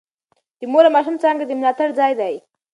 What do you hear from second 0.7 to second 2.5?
مور او ماشوم څانګه د ملاتړ ځای دی.